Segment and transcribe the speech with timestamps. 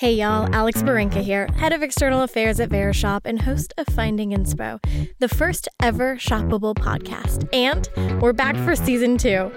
[0.00, 4.30] Hey y'all, Alex Barinka here, head of external affairs at Verishop and host of Finding
[4.30, 4.82] Inspo,
[5.18, 7.46] the first ever shoppable podcast.
[7.52, 7.86] And
[8.18, 9.52] we're back for season two.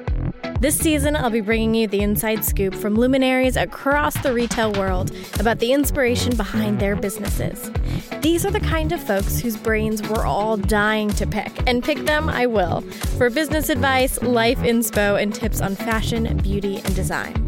[0.60, 5.16] This season, I'll be bringing you the inside scoop from luminaries across the retail world
[5.40, 7.72] about the inspiration behind their businesses.
[8.20, 12.00] These are the kind of folks whose brains we're all dying to pick, and pick
[12.00, 12.82] them I will,
[13.18, 17.40] for business advice, life inspo, and tips on fashion, beauty, and design.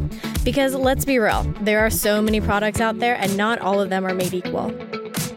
[0.45, 3.89] Because let's be real, there are so many products out there, and not all of
[3.89, 4.69] them are made equal.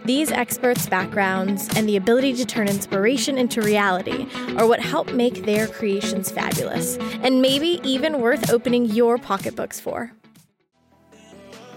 [0.05, 4.27] These experts' backgrounds and the ability to turn inspiration into reality
[4.59, 10.13] are what help make their creations fabulous, and maybe even worth opening your pocketbooks for.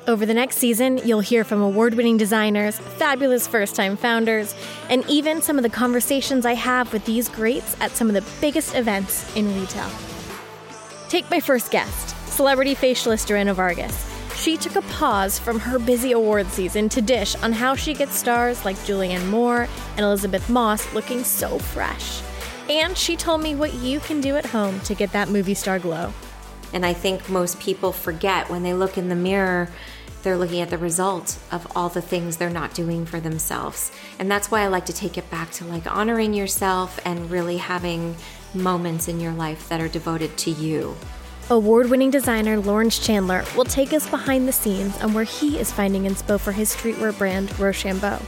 [0.07, 4.53] Over the next season, you'll hear from award winning designers, fabulous first time founders,
[4.89, 8.25] and even some of the conversations I have with these greats at some of the
[8.41, 9.89] biggest events in retail.
[11.07, 14.07] Take my first guest celebrity facialist Joanna Vargas.
[14.35, 18.15] She took a pause from her busy award season to dish on how she gets
[18.15, 22.21] stars like Julianne Moore and Elisabeth Moss looking so fresh.
[22.69, 25.77] And she told me what you can do at home to get that movie star
[25.77, 26.13] glow.
[26.73, 29.69] And I think most people forget when they look in the mirror,
[30.23, 33.91] they're looking at the result of all the things they're not doing for themselves.
[34.19, 37.57] And that's why I like to take it back to like honoring yourself and really
[37.57, 38.15] having
[38.53, 40.95] moments in your life that are devoted to you.
[41.51, 45.69] Award winning designer Laurence Chandler will take us behind the scenes on where he is
[45.69, 48.21] finding inspo for his streetwear brand, Rochambeau.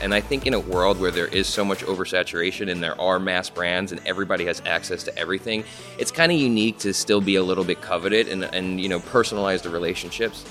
[0.00, 3.18] And I think in a world where there is so much oversaturation and there are
[3.18, 5.64] mass brands and everybody has access to everything,
[5.98, 9.00] it's kind of unique to still be a little bit coveted and, and you know
[9.00, 10.44] personalize the relationships.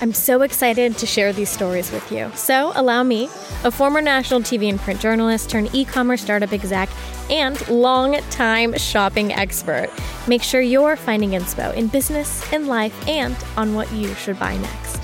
[0.00, 2.30] I'm so excited to share these stories with you.
[2.34, 3.24] So, allow me,
[3.64, 6.88] a former national TV and print journalist turned e commerce startup exec
[7.30, 9.88] and long-time shopping expert,
[10.28, 14.56] make sure you're finding inspo in business, in life, and on what you should buy
[14.56, 15.00] next.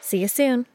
[0.00, 0.66] See you soon.